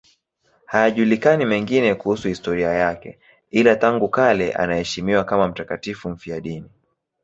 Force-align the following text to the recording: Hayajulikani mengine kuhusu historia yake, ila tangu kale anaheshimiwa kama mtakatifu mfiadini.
Hayajulikani 0.65 1.45
mengine 1.45 1.95
kuhusu 1.95 2.27
historia 2.27 2.69
yake, 2.69 3.19
ila 3.51 3.75
tangu 3.75 4.09
kale 4.09 4.53
anaheshimiwa 4.53 5.23
kama 5.23 5.47
mtakatifu 5.47 6.09
mfiadini. 6.09 6.69